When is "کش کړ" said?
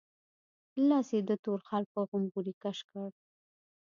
2.63-3.07